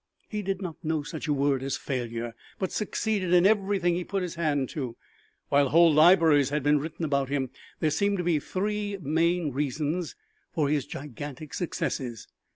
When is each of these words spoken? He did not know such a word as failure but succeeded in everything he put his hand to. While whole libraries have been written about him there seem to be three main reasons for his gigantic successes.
He 0.27 0.41
did 0.41 0.63
not 0.63 0.83
know 0.83 1.03
such 1.03 1.27
a 1.27 1.33
word 1.33 1.61
as 1.61 1.77
failure 1.77 2.33
but 2.57 2.71
succeeded 2.71 3.33
in 3.35 3.45
everything 3.45 3.93
he 3.93 4.03
put 4.03 4.23
his 4.23 4.33
hand 4.33 4.67
to. 4.69 4.97
While 5.49 5.69
whole 5.69 5.93
libraries 5.93 6.49
have 6.49 6.63
been 6.63 6.79
written 6.79 7.05
about 7.05 7.29
him 7.29 7.51
there 7.81 7.91
seem 7.91 8.17
to 8.17 8.23
be 8.23 8.39
three 8.39 8.97
main 8.97 9.51
reasons 9.51 10.15
for 10.51 10.69
his 10.69 10.87
gigantic 10.87 11.53
successes. 11.53 12.27